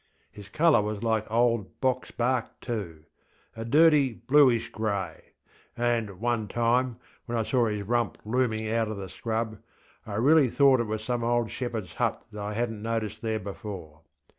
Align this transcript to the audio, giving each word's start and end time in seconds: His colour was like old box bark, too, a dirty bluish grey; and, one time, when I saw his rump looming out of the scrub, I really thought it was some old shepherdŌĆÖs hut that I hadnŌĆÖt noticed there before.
His 0.31 0.49
colour 0.49 0.81
was 0.81 1.03
like 1.03 1.29
old 1.29 1.79
box 1.79 2.09
bark, 2.09 2.59
too, 2.59 3.03
a 3.55 3.63
dirty 3.63 4.13
bluish 4.13 4.69
grey; 4.69 5.33
and, 5.77 6.19
one 6.19 6.47
time, 6.47 6.97
when 7.27 7.37
I 7.37 7.43
saw 7.43 7.67
his 7.67 7.83
rump 7.83 8.17
looming 8.25 8.67
out 8.67 8.87
of 8.87 8.97
the 8.97 9.09
scrub, 9.09 9.59
I 10.07 10.15
really 10.15 10.49
thought 10.49 10.79
it 10.79 10.85
was 10.87 11.03
some 11.03 11.23
old 11.23 11.49
shepherdŌĆÖs 11.49 11.93
hut 11.93 12.25
that 12.31 12.41
I 12.41 12.55
hadnŌĆÖt 12.55 12.81
noticed 12.81 13.21
there 13.21 13.39
before. 13.39 14.01